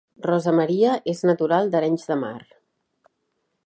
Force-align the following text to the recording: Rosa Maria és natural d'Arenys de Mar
Rosa 0.27 0.53
Maria 0.59 0.95
és 1.13 1.21
natural 1.31 1.71
d'Arenys 1.75 2.09
de 2.13 2.19
Mar 2.25 2.37